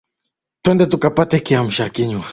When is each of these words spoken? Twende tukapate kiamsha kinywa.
Twende 0.63 0.85
tukapate 0.91 1.37
kiamsha 1.45 1.85
kinywa. 1.95 2.25